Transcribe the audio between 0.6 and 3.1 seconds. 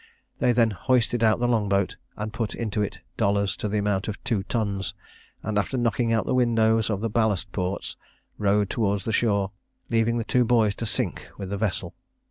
hoisted out the long boat, and put into it